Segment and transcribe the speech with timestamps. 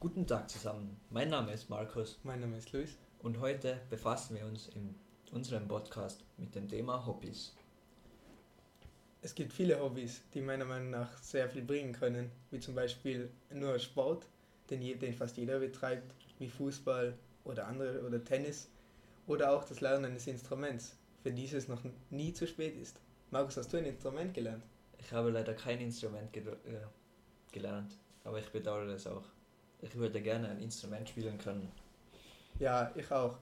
[0.00, 2.20] Guten Tag zusammen, mein Name ist Markus.
[2.22, 2.96] Mein Name ist Luis.
[3.18, 4.94] Und heute befassen wir uns in
[5.32, 7.52] unserem Podcast mit dem Thema Hobbys.
[9.22, 13.28] Es gibt viele Hobbys, die meiner Meinung nach sehr viel bringen können, wie zum Beispiel
[13.52, 14.24] nur Sport,
[14.70, 18.70] den, den fast jeder betreibt, wie Fußball oder andere oder Tennis
[19.26, 23.00] oder auch das Lernen eines Instruments, für dieses noch nie zu spät ist.
[23.32, 24.62] Markus, hast du ein Instrument gelernt?
[24.96, 26.86] Ich habe leider kein Instrument ge äh,
[27.50, 29.24] gelernt, aber ich bedauere es auch.
[29.80, 31.70] Ich würde gerne ein Instrument spielen können.
[32.58, 33.38] Ja, ich auch.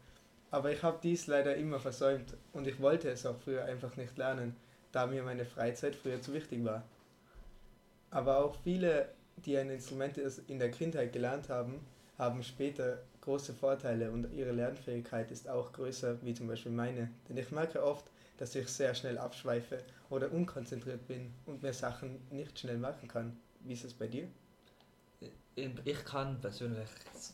[0.50, 4.16] Aber ich habe dies leider immer versäumt und ich wollte es auch früher einfach nicht
[4.16, 4.54] lernen,
[4.92, 6.84] da mir meine Freizeit früher zu wichtig war.
[8.10, 9.08] Aber auch viele,
[9.44, 11.84] die ein Instrument in der Kindheit gelernt haben,
[12.18, 17.10] haben später große Vorteile und ihre Lernfähigkeit ist auch größer wie zum Beispiel meine.
[17.28, 18.06] Denn ich merke oft,
[18.38, 19.78] dass ich sehr schnell abschweife
[20.10, 23.36] oder unkonzentriert bin und mir Sachen nicht schnell machen kann.
[23.60, 24.28] Wie ist es bei dir?
[25.56, 26.88] Ich kann persönlich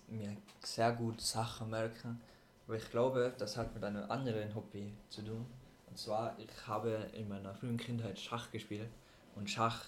[0.09, 2.21] mir sehr gut Sachen merken,
[2.67, 5.47] aber ich glaube, das hat mit einem anderen Hobby zu tun.
[5.89, 8.89] Und zwar, ich habe in meiner frühen Kindheit Schach gespielt
[9.35, 9.85] und Schach,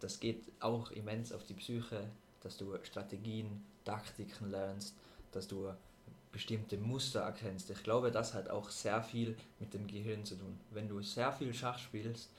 [0.00, 4.94] das geht auch immens auf die Psyche, dass du Strategien, Taktiken lernst,
[5.30, 5.72] dass du
[6.32, 7.70] bestimmte Muster erkennst.
[7.70, 10.58] Ich glaube, das hat auch sehr viel mit dem Gehirn zu tun.
[10.70, 12.30] Wenn du sehr viel Schach spielst,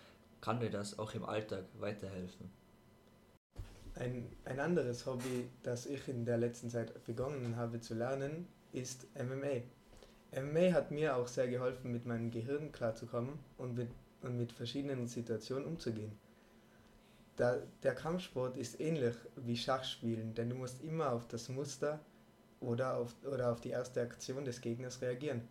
[0.41, 2.51] kann dir das auch im Alltag weiterhelfen.
[3.95, 9.05] Ein, ein anderes Hobby, das ich in der letzten Zeit begonnen habe zu lernen, ist
[9.15, 9.61] MMA.
[10.35, 13.89] MMA hat mir auch sehr geholfen, mit meinem Gehirn klarzukommen und mit,
[14.23, 16.11] und mit verschiedenen Situationen umzugehen.
[17.35, 21.99] Da, der Kampfsport ist ähnlich wie Schachspielen, denn du musst immer auf das Muster
[22.61, 25.41] oder auf, oder auf die erste Aktion des Gegners reagieren.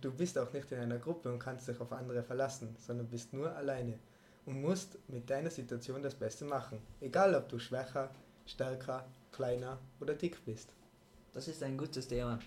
[0.00, 3.32] Du bist auch nicht in einer Gruppe und kannst dich auf andere verlassen, sondern bist
[3.32, 3.98] nur alleine
[4.46, 6.78] und musst mit deiner Situation das Beste machen.
[7.00, 8.10] Egal ob du schwächer,
[8.46, 10.68] stärker, kleiner oder dick bist.
[11.32, 12.38] Das ist ein gutes Thema.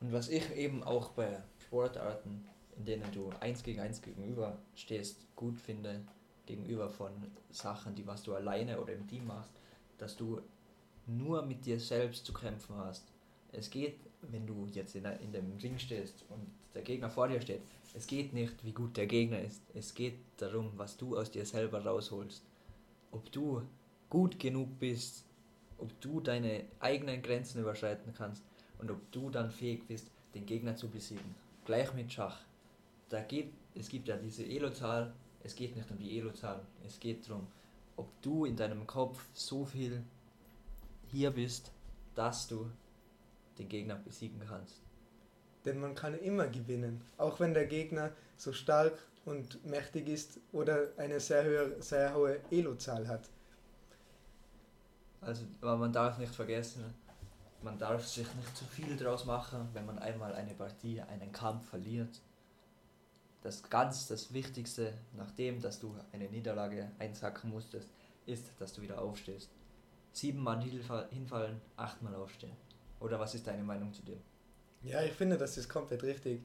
[0.00, 2.44] Und was ich eben auch bei Sportarten,
[2.76, 6.02] in denen du eins gegen eins gegenüber stehst, gut finde,
[6.44, 7.10] gegenüber von
[7.50, 9.52] Sachen, die was du alleine oder im Team machst,
[9.98, 10.40] dass du
[11.06, 13.04] nur mit dir selbst zu kämpfen hast.
[13.56, 17.40] Es geht, wenn du jetzt in, in dem Ring stehst und der Gegner vor dir
[17.40, 17.62] steht,
[17.94, 19.62] es geht nicht, wie gut der Gegner ist.
[19.74, 22.42] Es geht darum, was du aus dir selber rausholst.
[23.12, 23.62] Ob du
[24.10, 25.24] gut genug bist,
[25.78, 28.44] ob du deine eigenen Grenzen überschreiten kannst
[28.78, 31.34] und ob du dann fähig bist, den Gegner zu besiegen.
[31.64, 32.38] Gleich mit Schach.
[33.08, 37.28] Da geht, es gibt ja diese Elo-Zahl, es geht nicht um die Elo-Zahl, es geht
[37.28, 37.46] darum,
[37.96, 40.02] ob du in deinem Kopf so viel
[41.08, 41.72] hier bist,
[42.14, 42.68] dass du
[43.58, 44.86] den Gegner besiegen kannst
[45.66, 48.92] denn man kann immer gewinnen, auch wenn der Gegner so stark
[49.24, 53.28] und mächtig ist oder eine sehr, höhere, sehr hohe Elo-Zahl hat.
[55.20, 56.84] Also, aber man darf nicht vergessen,
[57.62, 61.68] man darf sich nicht zu viel draus machen, wenn man einmal eine Partie, einen Kampf
[61.68, 62.20] verliert.
[63.42, 67.88] Das ganz das Wichtigste, nachdem, dass du eine Niederlage einsacken musstest,
[68.24, 69.50] ist, dass du wieder aufstehst.
[70.12, 72.56] Siebenmal hinfallen, achtmal aufstehen.
[73.00, 74.20] Oder was ist deine Meinung zu dem?
[74.82, 76.42] Ja, ich finde, das ist komplett richtig.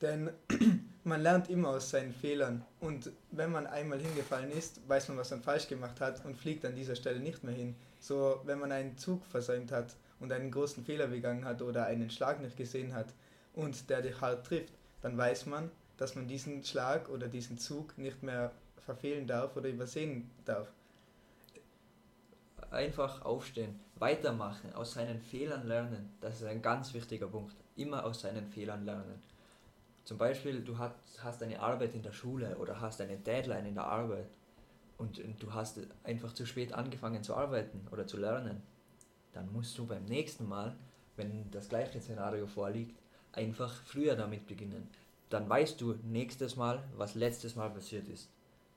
[0.00, 0.30] Denn
[1.04, 2.64] man lernt immer aus seinen Fehlern.
[2.80, 6.64] Und wenn man einmal hingefallen ist, weiß man, was man falsch gemacht hat und fliegt
[6.64, 7.76] an dieser Stelle nicht mehr hin.
[8.00, 12.10] So, wenn man einen Zug versäumt hat und einen großen Fehler begangen hat oder einen
[12.10, 13.14] Schlag nicht gesehen hat
[13.54, 17.96] und der dich hart trifft, dann weiß man, dass man diesen Schlag oder diesen Zug
[17.96, 18.50] nicht mehr
[18.84, 20.72] verfehlen darf oder übersehen darf.
[22.72, 28.22] Einfach aufstehen, weitermachen, aus seinen Fehlern lernen, das ist ein ganz wichtiger Punkt immer aus
[28.22, 29.22] seinen Fehlern lernen.
[30.04, 33.84] Zum Beispiel, du hast eine Arbeit in der Schule oder hast eine Deadline in der
[33.84, 34.30] Arbeit
[34.96, 38.62] und, du hast einfach zu spät angefangen zu arbeiten oder zu lernen.
[39.34, 40.74] Dann musst du beim nächsten Mal,
[41.16, 42.98] wenn das gleiche Szenario vorliegt,
[43.32, 44.88] einfach früher damit beginnen.
[45.28, 48.30] Dann weißt du nächstes Mal, was letztes Mal passiert ist.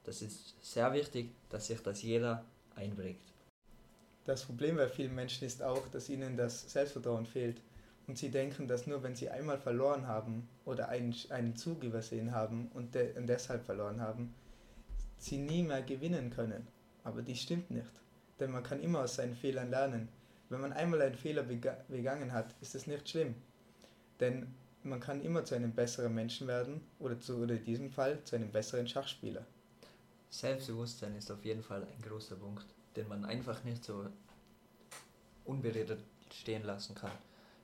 [0.04, 2.44] Das ist sehr wichtig, dass sich das jeder
[2.76, 3.35] einbringt.
[4.26, 7.62] Das Problem bei vielen Menschen ist auch, dass ihnen das Selbstvertrauen fehlt
[8.08, 12.32] und sie denken, dass nur wenn sie einmal verloren haben oder einen, einen Zug übersehen
[12.32, 14.34] haben und, de und deshalb verloren haben,
[15.20, 16.68] sie nie mehr gewinnen können.
[17.04, 17.92] Aber dies stimmt nicht,
[18.40, 20.10] denn man kann immer aus seinen Fehlern lernen.
[20.50, 23.36] Wenn man einmal einen Fehler bega begangen hat, ist es nicht schlimm,
[24.20, 24.48] denn
[24.82, 28.36] man kann immer zu einem besseren Menschen werden oder, zu, oder in diesem Fall zu
[28.36, 29.46] einem besseren Schachspieler.
[30.32, 34.06] Selbstbewusstsein ist auf jeden Fall ein großer Punkt, den man einfach nicht so
[35.46, 36.00] unberedet
[36.32, 37.12] stehen lassen kann.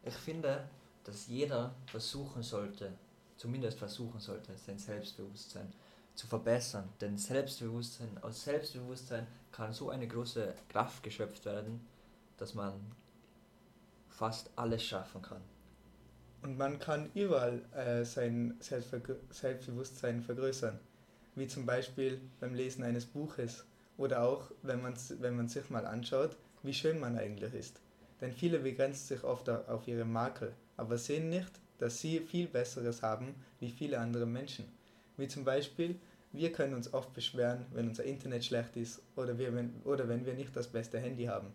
[0.04, 0.68] Ich finde,
[1.04, 2.94] dass jeder versuchen sollte,
[3.38, 5.74] zumindest versuchen sollte, sein Selbstbewusstsein
[6.16, 6.90] zu verbessern.
[7.00, 11.86] Denn Selbstbewusstsein, aus Selbstbewusstsein kann so eine große Kraft geschöpft werden,
[12.38, 12.74] dass man
[14.10, 15.42] fast alles schaffen kann.
[16.42, 20.80] Und man kann überall äh, sein Selbstvergr Selbstbewusstsein vergrößern,
[21.36, 23.64] wie zum Beispiel beim Lesen eines Buches
[24.02, 27.80] oder auch, wenn, man's, wenn man sich mal anschaut, wie schön man eigentlich ist.
[28.20, 33.02] Denn viele begrenzen sich oft auf ihre Makel, aber sehen nicht, dass sie viel Besseres
[33.02, 34.66] haben wie viele andere Menschen.
[35.18, 36.00] Wie zum Beispiel,
[36.32, 40.26] wir können uns oft beschweren, wenn unser Internet schlecht ist oder, wir, wenn, oder wenn
[40.26, 41.54] wir nicht das beste Handy haben.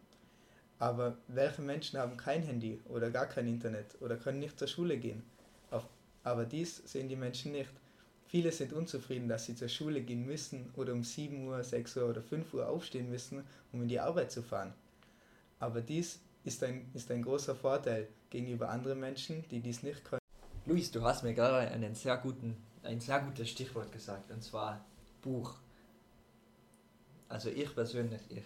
[0.79, 4.99] Aber welche Menschen haben kein Handy oder gar kein Internet oder können nicht zur Schule
[4.99, 5.23] gehen?
[5.71, 5.89] Auf,
[6.23, 7.73] aber dies sehen die Menschen nicht.
[8.29, 12.09] Viele sind unzufrieden, dass sie zur Schule gehen müssen oder um 7 Uhr, 6 Uhr
[12.09, 14.75] oder 5 Uhr aufstehen müssen, um in die Arbeit zu fahren.
[15.61, 20.21] Aber dies ist ein, ist ein großer Vorteil gegenüber anderen Menschen, die dies nicht können.
[20.67, 24.85] Luis, du hast mir gerade einen sehr guten, ein sehr gutes Stichwort gesagt, und zwar
[25.23, 25.55] Buch.
[27.29, 28.45] Also ich persönlich, ich,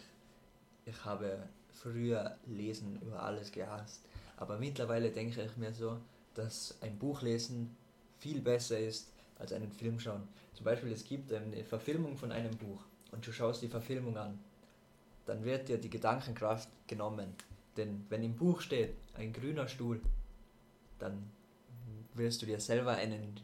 [0.85, 4.03] ich habe früher Lesen über alles gehasst.
[4.37, 5.99] Aber mittlerweile denke ich mir so,
[6.35, 7.75] dass ein Buch lesen
[8.19, 9.09] viel besser ist
[9.41, 10.23] als einen Film schauen.
[10.55, 14.39] Zum Beispiel es gibt eine Verfilmung von einem Buch und du schaust die Verfilmung an,
[15.27, 17.35] dann wird dir die Gedankenkraft genommen.
[17.77, 20.01] Denn wenn im Buch steht ein grüner Stuhl,
[20.99, 21.31] dann
[22.15, 23.41] wirst du dir selber einen,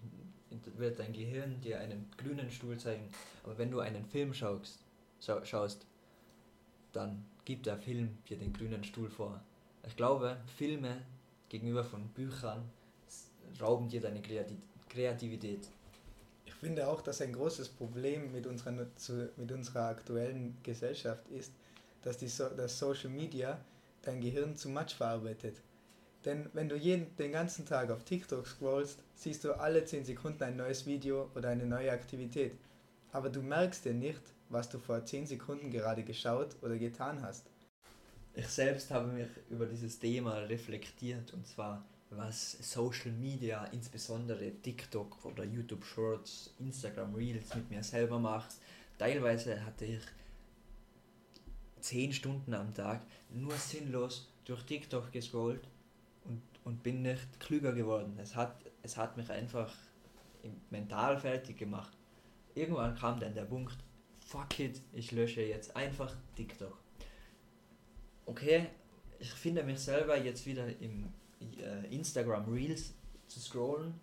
[0.77, 3.09] wird dein Gehirn dir einen grünen Stuhl zeigen.
[3.45, 4.81] Aber wenn du einen Film schaust,
[5.19, 5.87] schaust
[6.93, 9.41] dann gibt der Film dir den grünen Stuhl vor.
[9.87, 11.03] Ich glaube, Filme
[11.49, 12.69] gegenüber von Büchern
[13.61, 14.23] rauben dir deine
[14.89, 15.69] Kreativität.
[16.57, 21.53] Ich finde auch, dass ein großes Problem mit unserer, mit unserer aktuellen Gesellschaft ist,
[22.01, 23.61] dass die so das Social Media
[24.01, 25.57] dein Gehirn zu much verarbeitet.
[26.25, 30.43] Denn wenn du jeden, den ganzen Tag auf TikTok scrollst, siehst du alle 10 Sekunden
[30.45, 32.57] ein neues Video oder eine neue Aktivität.
[33.13, 37.45] Aber du merkst dir nicht, was du vor 10 Sekunden gerade geschaut oder getan hast.
[38.33, 45.25] Ich selbst habe mich über dieses Thema reflektiert und zwar was Social Media, insbesondere TikTok
[45.25, 48.55] oder YouTube Shorts, Instagram Reels mit mir selber macht.
[48.99, 50.03] Teilweise hatte ich
[51.81, 55.67] 10 Stunden am Tag nur sinnlos durch TikTok gescrollt
[56.25, 58.19] und, und bin nicht klüger geworden.
[58.19, 59.73] Es hat, es hat mich einfach
[60.71, 61.93] mental fertig gemacht.
[62.55, 63.77] Irgendwann kam dann der Punkt,
[64.21, 66.79] fuck it, ich lösche jetzt einfach TikTok.
[68.25, 68.67] Okay,
[69.19, 71.13] ich finde mich selber jetzt wieder im
[71.91, 72.95] Instagram Reels
[73.27, 73.95] zu scrollen,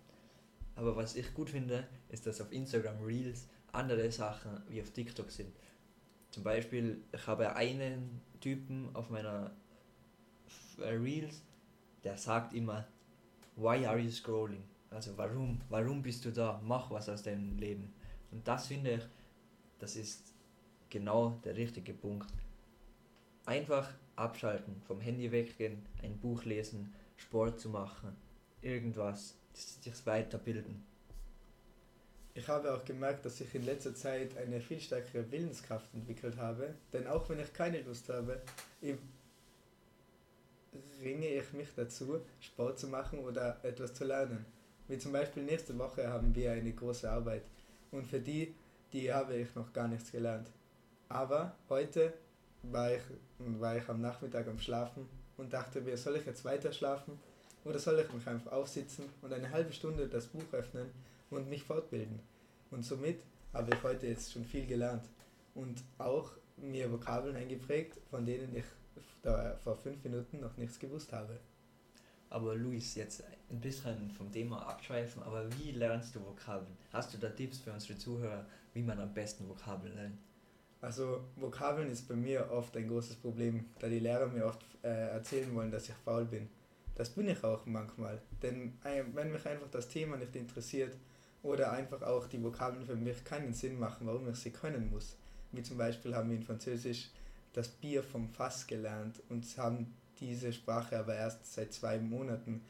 [0.76, 5.30] aber was ich gut finde, ist, dass auf Instagram Reels andere Sachen wie auf TikTok
[5.30, 5.52] sind.
[6.30, 9.52] Zum Beispiel, ich habe einen Typen auf meiner
[10.78, 11.42] äh, Reels,
[12.02, 12.86] der sagt immer,
[13.56, 14.64] why are you scrolling?
[14.90, 16.60] Also warum, warum bist du da?
[16.64, 17.92] Mach was aus deinem Leben.
[18.30, 19.02] Und das finde ich,
[19.78, 20.32] das ist
[20.90, 22.32] genau der richtige Punkt.
[23.46, 28.16] Einfach abschalten, vom Handy weggehen, ein Buch lesen, Sport zu machen,
[28.62, 30.84] irgendwas, sich weiterbilden.
[32.34, 36.74] Ich habe auch gemerkt, dass ich in letzter Zeit eine viel stärkere Willenskraft entwickelt habe,
[36.92, 38.42] denn auch wenn ich keine Lust habe,
[41.00, 44.44] ringe ich mich dazu, Sport zu machen oder etwas zu lernen.
[44.88, 47.44] Wie zum Beispiel nächste Woche haben wir eine große Arbeit
[47.92, 48.54] und für die
[48.94, 50.48] die habe ich noch gar nichts gelernt.
[51.08, 52.14] Aber heute
[52.62, 53.02] war ich,
[53.38, 57.18] war ich am Nachmittag am Schlafen und dachte mir, soll ich jetzt weiter schlafen
[57.64, 60.90] oder soll ich mich einfach aufsitzen und eine halbe Stunde das Buch öffnen
[61.30, 62.20] und mich fortbilden.
[62.70, 63.20] Und somit
[63.52, 65.04] habe ich heute jetzt schon viel gelernt
[65.54, 68.64] und auch mir Vokabeln eingeprägt, von denen ich
[69.62, 71.38] vor fünf Minuten noch nichts gewusst habe.
[72.30, 76.76] Aber Luis, jetzt ein bisschen vom Thema abschweifen, aber wie lernst du Vokabeln?
[76.92, 80.18] Hast du da Tipps für unsere Zuhörer, wie man am besten Vokabeln lernt?
[80.84, 85.12] Also Vokabeln ist bei mir oft ein großes Problem, da die Lehrer mir oft äh,
[85.12, 86.46] erzählen wollen, dass ich faul bin.
[86.94, 88.74] Das bin ich auch manchmal, denn
[89.14, 90.94] wenn mich einfach das Thema nicht interessiert
[91.42, 95.16] oder einfach auch die Vokabeln für mich keinen Sinn machen, warum ich sie können muss.
[95.52, 97.08] Wie zum Beispiel haben wir in Französisch
[97.54, 102.60] das Bier vom Fass gelernt und haben diese Sprache aber erst seit zwei Monaten,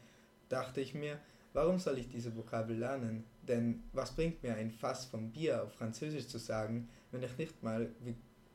[0.47, 1.19] dachte ich mir,
[1.51, 3.25] warum soll ich diese Vokabel lernen?
[3.41, 7.63] Denn was bringt mir ein Fass vom Bier auf Französisch zu sagen, wenn ich nicht
[7.63, 7.89] mal,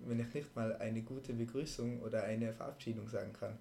[0.00, 3.58] wenn ich nicht mal eine gute Begrüßung oder eine Verabschiedung sagen kann?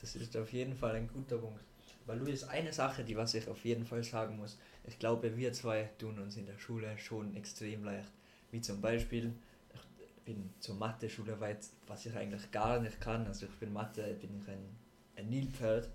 [0.00, 1.60] Das ist auf jeden Fall ein guter Punkt.
[2.06, 5.52] Weil Luis, eine Sache, die was ich auf jeden Fall sagen muss, ich glaube, wir
[5.52, 8.12] zwei tun uns in der Schule schon extrem leicht.
[8.52, 9.32] Wie zum Beispiel,
[10.24, 13.26] bin zur Mathe-Schule weit, was ich eigentlich gar nicht kann.
[13.26, 14.76] Also ich bin Mathe, bin ich ein,
[15.16, 15.88] ein Nilpferd.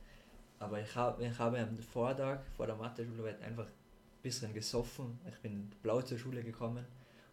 [0.59, 5.19] Aber ich, hab, ich habe am Vortag vor der Mathe-Schule einfach ein bisschen gesoffen.
[5.29, 6.85] Ich bin blau zur Schule gekommen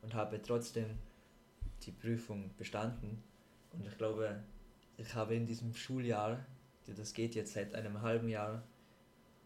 [0.02, 0.98] und habe trotzdem
[1.88, 3.22] die Prüfung bestanden.
[3.72, 4.44] Und ich glaube,
[4.96, 6.46] ich habe in diesem Schuljahr
[6.96, 8.62] das geht jetzt seit einem halben Jahr.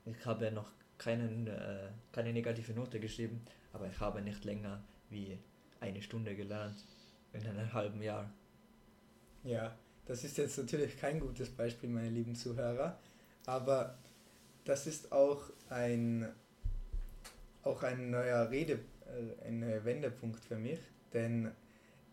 [0.05, 5.39] Ich habe noch keinen, äh, keine negative Note geschrieben, aber ich habe nicht länger wie
[5.81, 6.85] eine Stunde gelernt
[7.33, 8.31] in einem halben Jahr.
[9.45, 12.99] Ja, das ist jetzt natürlich kein gutes Beispiel, meine lieben Zuhörer,
[13.47, 13.99] aber
[14.65, 16.29] das ist auch ein,
[17.65, 20.79] auch ein neuer Rede, äh, ein neuer Wendepunkt für mich,
[21.13, 21.51] denn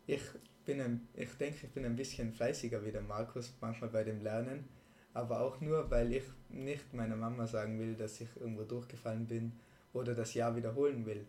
[0.10, 0.22] ich
[0.66, 4.22] bin ein, ich denke, ich bin ein bisschen fleißiger wie der Markus manchmal bei dem
[4.22, 4.68] Lernen,
[5.14, 9.52] aber auch nur, weil ich nicht meiner Mama sagen will, dass ich irgendwo durchgefallen bin
[9.94, 11.28] oder das Jahr wiederholen will.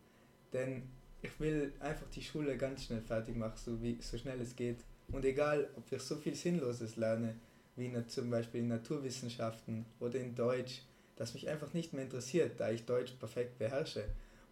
[0.55, 0.83] Denn
[1.21, 4.79] ich will einfach die Schule ganz schnell fertig machen, so, wie, so schnell es geht.
[5.13, 7.35] Und egal, ob ich so viel Sinnloses lerne,
[7.77, 10.83] wie zum Beispiel in Naturwissenschaften oder in Deutsch,
[11.17, 14.05] das mich einfach nicht mehr interessiert, da ich Deutsch perfekt beherrsche.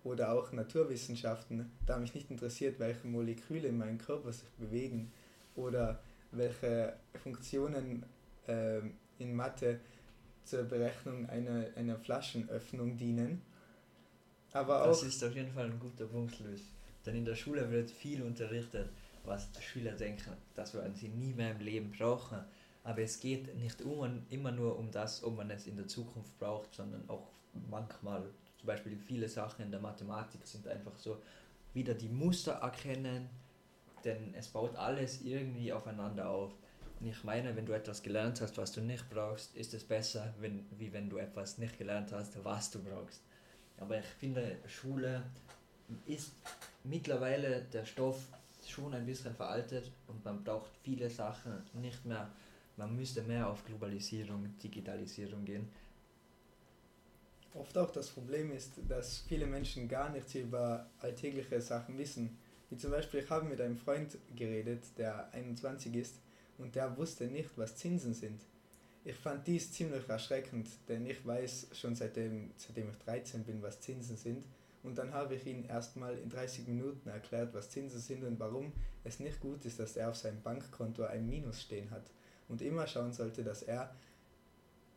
[0.05, 5.13] Oder auch Naturwissenschaften, da mich nicht interessiert, welche Moleküle in meinem Körper sich bewegen
[5.57, 6.01] oder
[6.31, 8.05] welche Funktionen
[8.47, 8.81] äh,
[9.19, 9.81] in Mathe
[10.45, 13.43] zur Berechnung einer, einer Flaschenöffnung dienen.
[14.53, 16.63] Aber das ist auf jeden Fall ein guter Punkt, Luis.
[17.05, 18.89] Denn in der Schule wird viel unterrichtet,
[19.25, 22.39] was die Schüler denken, das werden sie nie mehr im Leben brauchen.
[22.83, 26.39] Aber es geht nicht um, immer nur um das, ob man es in der Zukunft
[26.39, 27.29] braucht, sondern auch
[27.71, 28.23] manchmal,
[28.59, 31.23] zum Beispiel viele Sachen in der Mathematik sind einfach so,
[31.75, 33.29] wieder die Muster erkennen,
[34.05, 36.53] denn es baut alles irgendwie aufeinander auf.
[37.01, 40.35] Und ich meine, wenn du etwas gelernt hast, was du nicht brauchst, ist es besser,
[40.41, 43.23] wenn, wie wenn du etwas nicht gelernt hast, was du brauchst.
[43.79, 45.23] Aber ich finde, Schule
[46.07, 46.33] ist
[46.83, 48.27] mittlerweile der Stoff
[48.67, 52.31] schon ein bisschen veraltet und man braucht viele Sachen nicht mehr.
[52.77, 55.69] Man müsste mehr auf Globalisierung, Digitalisierung gehen.
[57.55, 62.39] Oft auch das Problem ist, dass viele Menschen gar nichts über alltägliche Sachen wissen.
[62.71, 66.17] Wie zum Beispiel, ich habe mit einem Freund geredet, der 21 ist
[66.59, 68.43] und der wusste nicht, was Zinsen sind.
[69.05, 73.81] Ich fand dies ziemlich erschreckend, denn ich weiß schon seitdem, seitdem ich 13 bin, was
[73.81, 74.45] Zinsen sind.
[74.83, 78.73] Und dann habe ich ihm erstmal in 30 Minuten erklärt, was Zinsen sind und warum
[79.05, 82.05] es nicht gut ist, dass er auf seinem Bankkonto ein Minus stehen hat.
[82.49, 83.95] Und immer schauen sollte, dass er,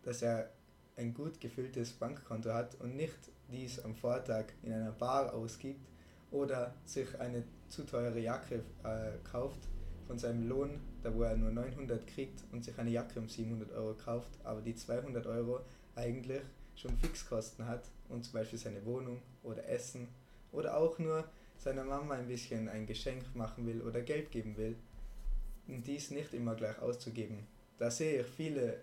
[0.03, 0.50] dass er
[0.98, 3.17] ein gut gefülltes Bankkonto hat und nicht
[3.51, 5.88] dies am Vortag in einer Bar ausgibt
[6.31, 9.60] oder sich eine zu teure Jacke äh, kauft
[10.07, 13.71] von seinem Lohn, da wo er nur 900 kriegt und sich eine Jacke um 700
[13.71, 15.62] Euro kauft, aber die 200 Euro
[15.95, 16.41] eigentlich
[16.75, 20.07] schon Fixkosten hat und zum Beispiel seine Wohnung oder Essen
[20.51, 21.25] oder auch nur
[21.57, 24.75] seiner Mama ein bisschen ein Geschenk machen will oder Geld geben will
[25.67, 27.48] und dies nicht immer gleich auszugeben.
[27.77, 28.81] Da sehe ich viele,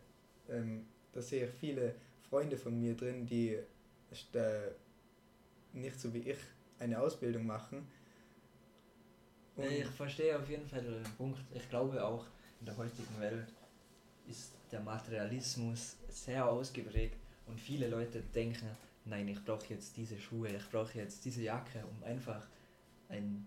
[0.49, 0.87] ähm,
[1.19, 1.97] da sehe ich viele
[2.31, 4.71] Freunde von mir drin, die äh,
[5.73, 6.39] nicht so wie ich
[6.79, 7.87] eine Ausbildung machen,
[9.57, 11.41] ich verstehe auf jeden Fall den Punkt.
[11.53, 12.25] Ich glaube auch,
[12.61, 13.49] in der heutigen Welt
[14.29, 18.69] ist der Materialismus sehr ausgeprägt und viele Leute denken,
[19.05, 22.47] nein, ich brauche jetzt diese Schuhe, ich brauche jetzt diese Jacke, um einfach
[23.09, 23.45] ein,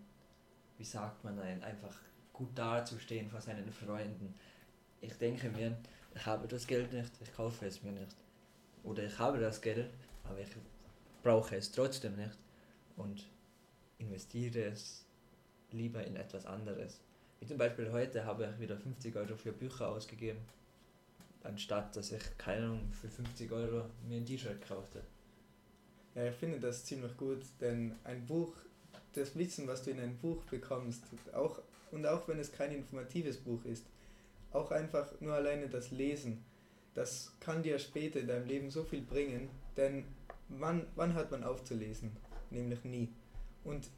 [0.78, 1.98] wie sagt man, ein, einfach
[2.34, 4.34] gut dazustehen vor seinen Freunden.
[5.00, 5.78] Ich denke mir,
[6.16, 8.16] ich habe das Geld nicht, ich kaufe es mir nicht.
[8.84, 9.90] Oder ich habe das Geld,
[10.24, 10.50] aber ich
[11.24, 12.38] brauche es trotzdem nicht
[12.98, 13.28] und
[14.00, 15.06] investiere es
[15.72, 17.00] lieber in etwas anderes.
[17.40, 20.40] Wie zum Beispiel heute habe ich wieder 50 Euro für Bücher ausgegeben,
[21.44, 25.02] anstatt dass ich, keine Ahnung, für 50 Euro mir ein T-Shirt kaufte.
[26.14, 28.54] Ja, ich finde das ziemlich gut, denn ein Buch,
[29.14, 31.04] das Wissen, was du in einem Buch bekommst,
[31.34, 33.86] auch, und auch wenn es kein informatives Buch ist,
[34.52, 36.44] auch einfach nur alleine das Lesen,
[36.94, 40.06] das kann dir später in deinem Leben so viel bringen, denn
[40.50, 42.12] wann, wann hört man auf zu lesen?
[42.50, 43.10] Nämlich nie.
[43.64, 43.90] Und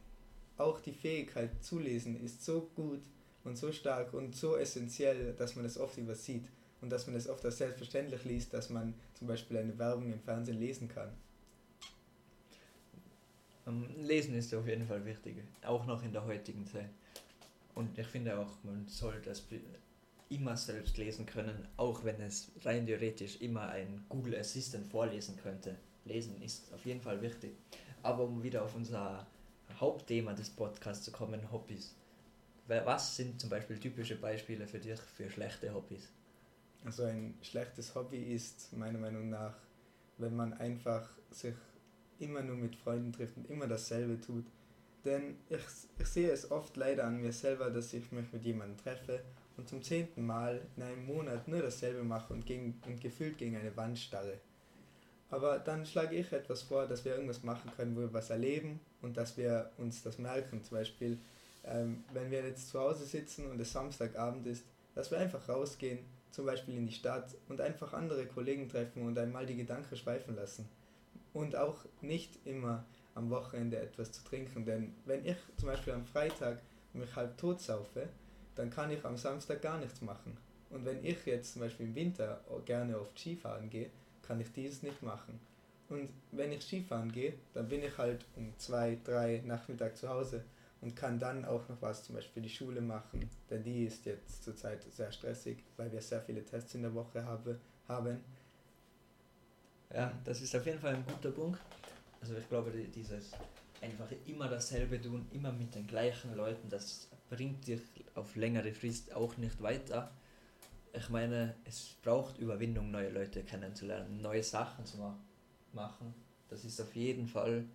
[0.57, 3.01] auch die Fähigkeit zu lesen ist so gut
[3.43, 6.48] und so stark und so essentiell, dass man es oft übersieht
[6.81, 10.19] und dass man es oft als selbstverständlich liest, dass man zum Beispiel eine Werbung im
[10.19, 11.10] Fernsehen lesen kann.
[13.65, 16.89] Ähm, lesen ist auf jeden Fall wichtig, auch noch in der heutigen Zeit.
[17.74, 19.41] Und ich finde auch, man soll das
[20.30, 25.77] immer selbst lesen können, auch wenn es rein theoretisch immer ein Google Assistant vorlesen könnte.
[26.06, 27.51] Lesen ist auf jeden Fall wichtig.
[28.01, 29.25] Aber um wieder auf unser
[29.80, 31.96] Hauptthema des Podcasts zu kommen, Hobbys.
[32.68, 36.10] Was sind zum Beispiel typische Beispiele für dich für schlechte Hobbys?
[36.86, 39.56] Also ein schlechtes Hobby ist meiner Meinung nach,
[40.18, 41.56] wenn man einfach sich
[42.20, 44.46] immer nur mit Freunden trifft und immer dasselbe tut.
[45.06, 45.60] Denn ich,
[45.98, 49.22] ich sehe es oft leider an mir selber, dass ich mich mit jemandem treffe
[49.57, 53.55] und zum zehnten Mal in einem Monat nur dasselbe mache und, gegen, und gefühlt gegen
[53.55, 54.39] eine Wand starre.
[55.29, 58.79] Aber dann schlage ich etwas vor, dass wir irgendwas machen können, wo wir was erleben
[59.01, 60.63] und dass wir uns das merken.
[60.63, 61.17] Zum Beispiel,
[61.63, 66.00] ähm, wenn wir jetzt zu Hause sitzen und es Samstagabend ist, dass wir einfach rausgehen,
[66.29, 70.36] zum Beispiel in die Stadt und einfach andere Kollegen treffen und einmal die Gedanken schweifen
[70.36, 70.67] lassen.
[71.33, 76.05] Und auch nicht immer am Wochenende etwas zu trinken, denn wenn ich zum Beispiel am
[76.05, 76.62] Freitag
[76.93, 78.10] mich halb tot saufe,
[78.55, 80.38] dann kann ich am Samstag gar nichts machen.
[80.69, 83.89] Und wenn ich jetzt zum Beispiel im Winter gerne oft Skifahren gehe,
[84.22, 85.39] kann ich dies nicht machen.
[85.89, 90.43] Und wenn ich Skifahren gehe, dann bin ich halt um zwei, drei Nachmittag zu Hause
[90.81, 94.43] und kann dann auch noch was zum Beispiel die Schule machen, denn die ist jetzt
[94.43, 98.19] zurzeit sehr stressig, weil wir sehr viele Tests in der Woche habe, haben.
[99.93, 101.60] Ja, das ist auf jeden Fall ein guter Punkt.
[102.19, 103.31] Also ich glaube, dieses
[103.81, 107.82] einfach immer dasselbe tun, immer mit den gleichen Leuten, das bringt dich
[108.13, 110.12] auf längere Frist auch nicht weiter.
[110.94, 114.98] Ich meine, es braucht Überwindung, neue Leute kennenzulernen, neue Sachen zu
[115.72, 116.13] machen.
[116.50, 117.66] Das ist auf jeden Fall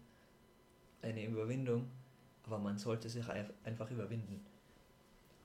[1.02, 1.90] eine Überwindung,
[2.44, 3.28] aber man sollte sich
[3.64, 4.46] einfach überwinden.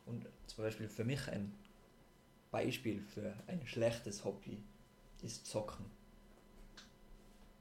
[0.06, 1.52] Und zum Beispiel für mich ein
[2.52, 4.64] Beispiel für ein schlechtes Hobby
[5.24, 5.86] ist Zocken.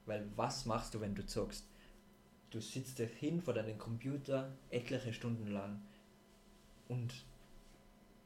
[0.05, 1.65] Weil was machst du, wenn du zockst?
[2.51, 5.81] Du sitzt dich hin vor deinem Computer etliche Stunden lang
[6.93, 7.25] und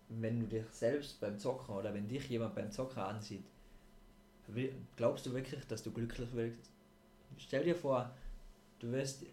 [0.09, 3.45] wenn du dich selbst beim Zocken oder wenn dich jemand beim Zocken ansieht,
[4.95, 6.69] glaubst du wirklich, dass du glücklich wirst?
[7.37, 8.13] Stell dir vor,
[8.79, 9.25] du wirst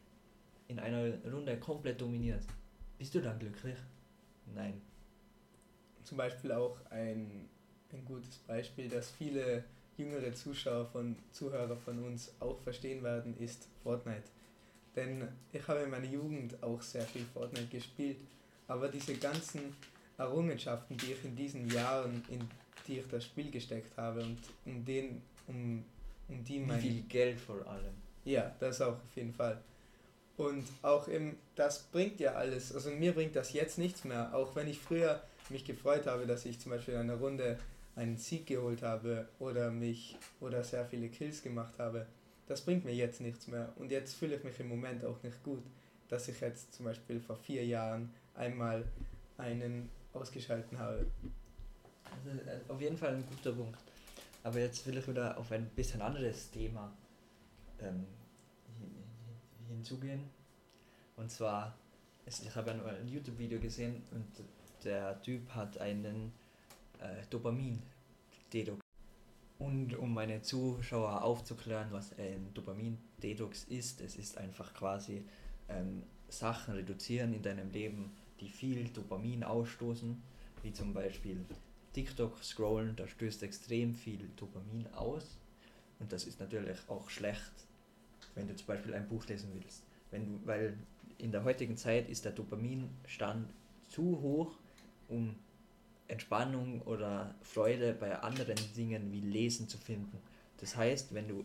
[0.68, 2.42] in einer Runde komplett dominiert.
[2.98, 3.76] Bist du dann glücklich?
[4.54, 4.80] Nein.
[6.04, 7.48] Zum Beispiel auch ein,
[7.92, 9.64] ein gutes Beispiel, das viele
[9.96, 14.28] jüngere Zuschauer von Zuhörer von uns auch verstehen werden, ist Fortnite.
[14.96, 18.18] Denn ich habe in meiner Jugend auch sehr viel Fortnite gespielt,
[18.68, 19.74] aber diese ganzen
[20.18, 22.48] Errungenschaften, die ich in diesen Jahren, in
[22.86, 25.84] die ich das Spiel gesteckt habe und um den, um,
[26.28, 26.80] um die mein...
[26.80, 27.94] Viel Geld vor allem.
[28.24, 29.60] Ja, das auch auf jeden Fall.
[30.36, 34.56] Und auch im, das bringt ja alles, also mir bringt das jetzt nichts mehr, auch
[34.56, 37.58] wenn ich früher mich gefreut habe, dass ich zum Beispiel in einer Runde
[37.96, 42.06] einen Sieg geholt habe oder mich oder sehr viele Kills gemacht habe.
[42.46, 43.72] Das bringt mir jetzt nichts mehr.
[43.76, 45.62] Und jetzt fühle ich mich im Moment auch nicht gut,
[46.08, 48.84] dass ich jetzt zum Beispiel vor vier Jahren einmal
[49.38, 51.06] einen ausgeschalten habe.
[52.04, 53.78] Also äh, auf jeden Fall ein guter Punkt.
[54.42, 56.92] Aber jetzt will ich wieder auf ein bisschen anderes Thema
[57.80, 58.06] ähm,
[59.68, 60.22] hinzugehen.
[61.16, 61.76] Und zwar,
[62.26, 64.26] ich habe ein YouTube-Video gesehen und
[64.84, 66.32] der Typ hat einen
[67.00, 68.80] äh, Dopamin-Detox.
[69.58, 75.24] Und um meine Zuschauer aufzuklären, was ein Dopamin-Detox ist, es ist einfach quasi
[75.68, 80.20] ähm, Sachen reduzieren in deinem Leben, die viel Dopamin ausstoßen,
[80.62, 81.44] wie zum Beispiel
[81.92, 85.38] TikTok scrollen, da stößt extrem viel Dopamin aus.
[86.00, 87.52] Und das ist natürlich auch schlecht,
[88.34, 89.84] wenn du zum Beispiel ein Buch lesen willst.
[90.10, 90.76] Wenn du, weil
[91.18, 93.52] in der heutigen Zeit ist der Dopaminstand
[93.88, 94.58] zu hoch,
[95.08, 95.36] um
[96.08, 100.18] Entspannung oder Freude bei anderen Dingen wie Lesen zu finden.
[100.58, 101.44] Das heißt, wenn du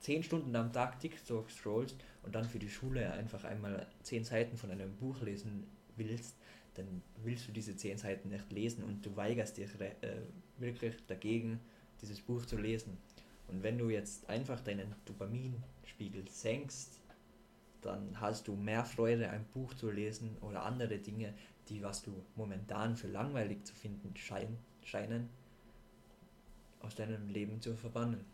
[0.00, 4.56] 10 Stunden am Tag TikTok scrollst und dann für die Schule einfach einmal 10 Seiten
[4.56, 6.36] von einem Buch lesen willst,
[6.74, 10.22] dann willst du diese 10 Seiten nicht lesen und du weigerst dich äh,
[10.58, 11.60] wirklich dagegen,
[12.00, 12.96] dieses Buch zu lesen.
[13.48, 17.00] Und wenn du jetzt einfach deinen Dopaminspiegel senkst,
[17.82, 21.34] dann hast du mehr Freude, ein Buch zu lesen oder andere Dinge,
[21.68, 25.28] die, was du momentan für langweilig zu finden schein, scheinen,
[26.80, 28.24] aus deinem Leben zu verbannen.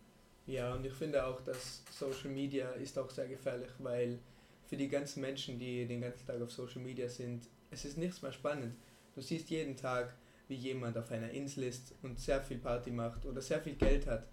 [0.47, 4.19] Ja, und ich finde auch, dass Social Media ist auch sehr gefährlich, weil
[4.67, 8.23] für die ganzen Menschen, die den ganzen Tag auf Social Media sind, es ist nichts
[8.23, 8.75] mehr spannend.
[9.15, 10.15] Du siehst jeden Tag,
[10.49, 14.07] wie jemand auf einer Insel ist und sehr viel Party macht oder sehr viel Geld
[14.07, 14.27] hat.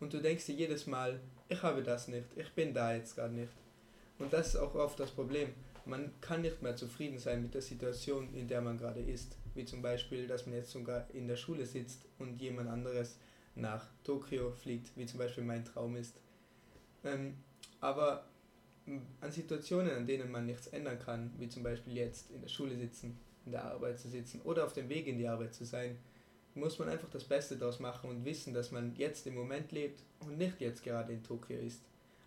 [0.00, 3.34] Und du denkst dir jedes Mal, ich habe das nicht, ich bin da jetzt gerade
[3.34, 3.52] nicht.
[4.18, 5.52] Und das ist auch oft das Problem
[5.88, 9.36] man kann nicht mehr zufrieden sein mit der Situation, in der man gerade ist.
[9.54, 13.18] Wie zum Beispiel, dass man jetzt sogar in der Schule sitzt und jemand anderes
[13.54, 16.20] nach Tokio fliegt, wie zum Beispiel mein Traum ist.
[17.04, 17.38] Ähm,
[17.80, 18.26] aber
[19.20, 22.76] an Situationen, an denen man nichts ändern kann, wie zum Beispiel jetzt in der Schule
[22.76, 25.98] sitzen, in der Arbeit zu sitzen oder auf dem Weg in die Arbeit zu sein,
[26.54, 30.02] muss man einfach das Beste daraus machen und wissen, dass man jetzt im Moment lebt
[30.20, 31.82] und nicht jetzt gerade in Tokio ist.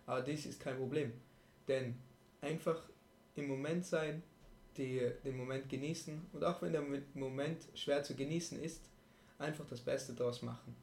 [0.06, 1.12] Aber dies ist kein Problem,
[1.68, 1.96] denn
[2.40, 2.82] einfach
[3.34, 4.22] im Moment sein,
[4.76, 8.80] die, den Moment genießen und auch wenn der Moment schwer zu genießen ist,
[9.38, 10.74] einfach das Beste daraus machen.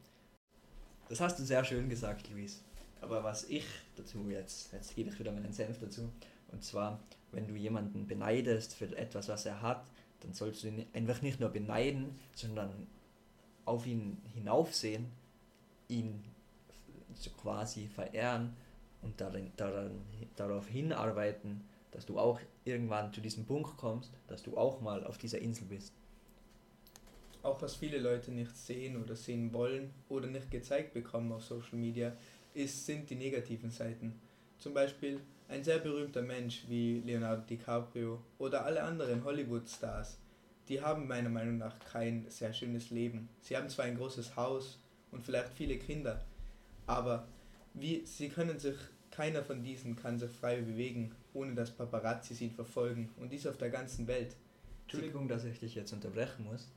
[1.08, 2.62] Das hast du sehr schön gesagt, Luis.
[3.00, 3.64] Aber was ich
[3.96, 6.10] dazu jetzt, jetzt gebe ich wieder meinen Senf dazu,
[6.52, 7.00] und zwar,
[7.32, 9.84] wenn du jemanden beneidest für etwas, was er hat,
[10.20, 12.86] dann sollst du ihn einfach nicht nur beneiden, sondern
[13.64, 15.06] auf ihn hinaufsehen,
[15.88, 16.22] ihn
[17.14, 18.56] so quasi verehren
[19.02, 19.92] und darin, daran,
[20.36, 25.18] darauf hinarbeiten, dass du auch irgendwann zu diesem Punkt kommst, dass du auch mal auf
[25.18, 25.92] dieser Insel bist.
[27.42, 31.78] Auch was viele Leute nicht sehen oder sehen wollen oder nicht gezeigt bekommen auf Social
[31.78, 32.12] Media,
[32.54, 34.20] ist, sind die negativen Seiten.
[34.58, 40.18] Zum Beispiel ein sehr berühmter Mensch wie Leonardo DiCaprio oder alle anderen Hollywood-Stars,
[40.68, 43.28] die haben meiner Meinung nach kein sehr schönes Leben.
[43.40, 44.78] Sie haben zwar ein großes Haus
[45.10, 46.24] und vielleicht viele Kinder,
[46.86, 47.26] aber
[47.74, 48.76] wie, sie können sich,
[49.10, 53.58] keiner von diesen kann sich frei bewegen, ohne dass Paparazzi ihn verfolgen und dies auf
[53.58, 54.36] der ganzen Welt.
[54.82, 56.68] Entschuldigung, dass ich dich jetzt unterbrechen muss,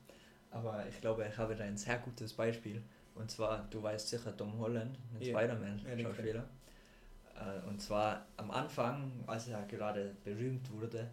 [0.50, 2.82] aber ich glaube, ich habe da ein sehr gutes Beispiel.
[3.16, 5.40] Und zwar, du weißt sicher Tom Holland, ein yeah.
[5.40, 6.44] Spider-Man-Schauspieler.
[7.36, 11.10] Ja, und zwar am Anfang, als er gerade berühmt wurde,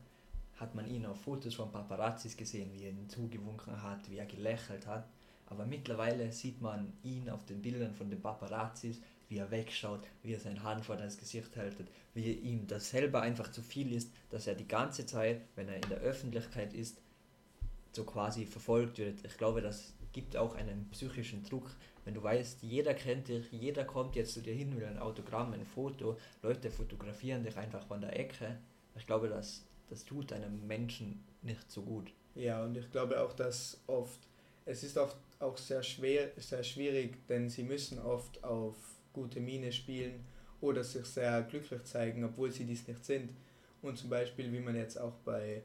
[0.56, 4.26] hat man ihn auf Fotos von Paparazzis gesehen, wie er ihn zugewunken hat, wie er
[4.26, 5.08] gelächelt hat.
[5.46, 10.34] Aber mittlerweile sieht man ihn auf den Bildern von den Paparazzis, wie er wegschaut, wie
[10.34, 11.76] er seine Hand vor das Gesicht hält,
[12.14, 15.76] wie ihm das selber einfach zu viel ist, dass er die ganze Zeit, wenn er
[15.76, 17.00] in der Öffentlichkeit ist,
[17.92, 19.24] so quasi verfolgt wird.
[19.24, 21.70] Ich glaube, das gibt auch einen psychischen Druck,
[22.04, 25.52] wenn du weißt, jeder kennt dich, jeder kommt jetzt zu dir hin, will ein Autogramm,
[25.52, 28.58] ein Foto, Leute fotografieren dich einfach von der Ecke.
[28.96, 32.12] Ich glaube, das, das tut einem Menschen nicht so gut.
[32.34, 34.20] Ja, und ich glaube auch, dass oft,
[34.64, 38.76] es ist oft auch sehr schwer, sehr schwierig, denn sie müssen oft auf
[39.12, 40.24] gute Miene spielen
[40.60, 43.32] oder sich sehr glücklich zeigen, obwohl sie dies nicht sind.
[43.82, 45.62] Und zum Beispiel, wie man jetzt auch bei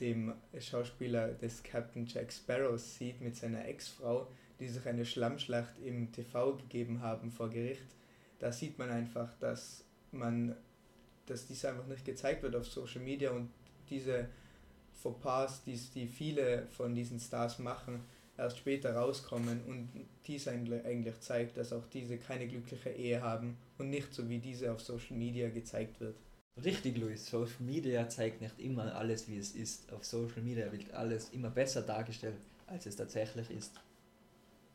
[0.00, 4.28] dem Schauspieler des Captain Jack Sparrow sieht mit seiner Ex-Frau,
[4.58, 7.86] die sich eine Schlammschlacht im TV gegeben haben vor Gericht,
[8.38, 10.56] da sieht man einfach, dass man,
[11.26, 13.50] dass dies einfach nicht gezeigt wird auf Social Media und
[13.88, 14.28] diese
[14.92, 18.00] Fauxpas, die, die viele von diesen Stars machen,
[18.36, 19.88] erst später rauskommen und
[20.26, 24.72] dies eigentlich zeigt, dass auch diese keine glückliche Ehe haben und nicht so wie diese
[24.72, 26.16] auf Social Media gezeigt wird.
[26.64, 27.26] Richtig, Luis.
[27.26, 29.92] Social Media zeigt nicht immer alles, wie es ist.
[29.92, 33.72] Auf Social Media wird alles immer besser dargestellt, als es tatsächlich ist.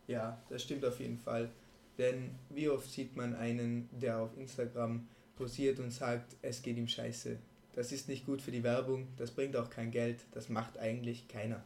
[0.08, 1.50] Ja, das stimmt auf jeden Fall.
[1.98, 6.88] Denn wie oft sieht man einen, der auf Instagram posiert und sagt, es geht ihm
[6.88, 7.38] scheiße.
[7.74, 11.28] Das ist nicht gut für die Werbung, das bringt auch kein Geld, das macht eigentlich
[11.28, 11.64] keiner.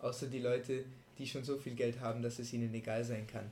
[0.00, 0.84] Außer die Leute,
[1.16, 3.50] die schon so viel Geld haben, dass es ihnen egal sein kann.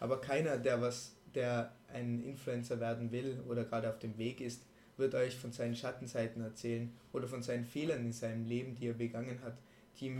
[0.00, 4.62] Aber keiner, der was, der ein Influencer werden will oder gerade auf dem Weg ist,
[4.96, 8.94] wird euch von seinen Schattenseiten erzählen oder von seinen Fehlern in seinem Leben, die er
[8.94, 9.58] begangen hat,
[10.00, 10.14] die,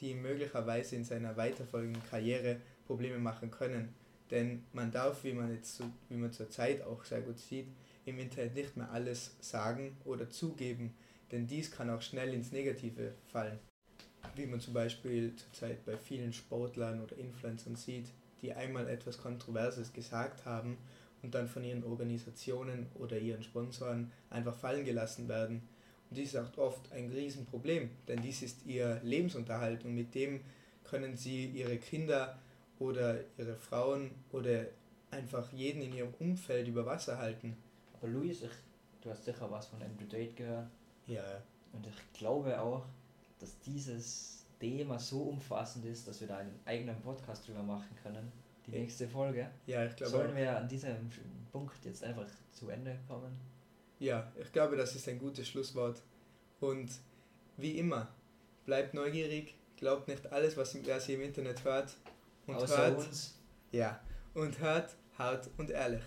[0.00, 3.94] die möglicherweise in seiner weiterfolgenden Karriere Probleme machen können.
[4.30, 7.68] Denn man darf, wie man jetzt wie man zurzeit auch sehr gut sieht,
[8.04, 10.94] im Internet nicht mehr alles sagen oder zugeben,
[11.30, 13.58] denn dies kann auch schnell ins Negative fallen.
[14.34, 18.06] Wie man zum Beispiel zurzeit bei vielen Sportlern oder Influencern sieht,
[18.40, 20.78] die einmal etwas Kontroverses gesagt haben
[21.24, 25.62] und dann von ihren Organisationen oder ihren Sponsoren einfach fallen gelassen werden.
[26.10, 30.40] Und dies ist auch oft ein Riesenproblem, denn dies ist ihr Lebensunterhalt und mit dem
[30.84, 32.38] können sie ihre Kinder
[32.78, 34.66] oder ihre Frauen oder
[35.10, 37.56] einfach jeden in ihrem Umfeld über Wasser halten.
[37.94, 38.50] Aber Luis, ich,
[39.00, 40.68] du hast sicher was von Andrew Tate gehört.
[41.06, 41.42] Ja.
[41.72, 42.84] Und ich glaube auch,
[43.40, 48.30] dass dieses Thema so umfassend ist, dass wir da einen eigenen Podcast drüber machen können.
[48.66, 49.50] Die nächste Folge.
[49.66, 50.10] Ja, ich glaube.
[50.12, 51.10] Sollen wir an diesem
[51.52, 53.38] Punkt jetzt einfach zu Ende kommen?
[53.98, 56.02] Ja, ich glaube, das ist ein gutes Schlusswort.
[56.60, 56.90] Und
[57.56, 58.08] wie immer,
[58.64, 61.94] bleibt neugierig, glaubt nicht alles, was ihr im Internet hört,
[62.46, 63.38] und Außer hört, uns.
[63.72, 64.00] Ja,
[64.34, 66.02] und hört hart und ehrlich.